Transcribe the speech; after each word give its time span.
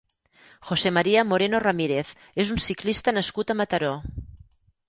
José 0.69 0.91
María 0.97 1.25
Moreno 1.33 1.59
Ramírez 1.67 2.15
és 2.45 2.53
un 2.57 2.65
ciclista 2.69 3.15
nascut 3.19 3.55
a 3.55 3.61
Mataró. 3.61 3.93